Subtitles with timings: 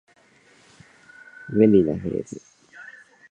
[1.55, 2.41] 便利なフレーズ